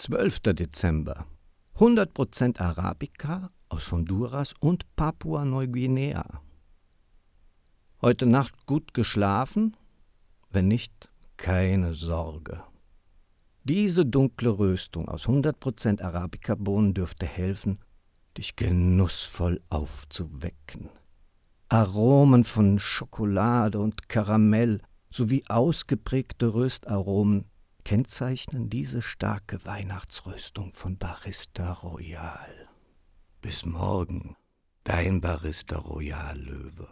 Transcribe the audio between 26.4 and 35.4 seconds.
Röstaromen kennzeichnen diese starke Weihnachtsröstung von Barista Royal. Bis morgen, dein